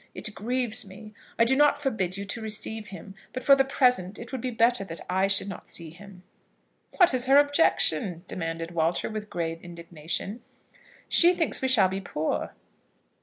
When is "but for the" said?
3.33-3.63